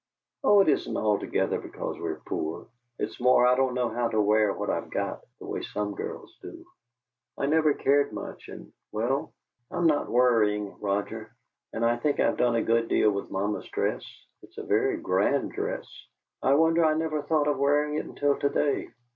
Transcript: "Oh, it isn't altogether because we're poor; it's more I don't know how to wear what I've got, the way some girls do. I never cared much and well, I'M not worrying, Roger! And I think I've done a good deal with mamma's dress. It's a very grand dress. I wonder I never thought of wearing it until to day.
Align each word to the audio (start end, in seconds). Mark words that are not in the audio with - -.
"Oh, 0.43 0.61
it 0.61 0.67
isn't 0.67 0.97
altogether 0.97 1.59
because 1.59 1.99
we're 1.99 2.21
poor; 2.25 2.65
it's 2.97 3.21
more 3.21 3.45
I 3.45 3.53
don't 3.55 3.75
know 3.75 3.89
how 3.89 4.07
to 4.07 4.19
wear 4.19 4.51
what 4.51 4.71
I've 4.71 4.89
got, 4.89 5.23
the 5.37 5.45
way 5.45 5.61
some 5.61 5.93
girls 5.93 6.35
do. 6.41 6.65
I 7.37 7.45
never 7.45 7.75
cared 7.75 8.11
much 8.11 8.47
and 8.47 8.73
well, 8.91 9.31
I'M 9.69 9.85
not 9.85 10.09
worrying, 10.09 10.75
Roger! 10.79 11.31
And 11.71 11.85
I 11.85 11.97
think 11.97 12.19
I've 12.19 12.37
done 12.37 12.55
a 12.55 12.63
good 12.63 12.87
deal 12.87 13.11
with 13.11 13.29
mamma's 13.29 13.69
dress. 13.69 14.03
It's 14.41 14.57
a 14.57 14.63
very 14.63 14.97
grand 14.97 15.51
dress. 15.51 15.85
I 16.41 16.55
wonder 16.55 16.83
I 16.83 16.95
never 16.95 17.21
thought 17.21 17.47
of 17.47 17.59
wearing 17.59 17.93
it 17.99 18.05
until 18.07 18.39
to 18.39 18.49
day. 18.49 18.89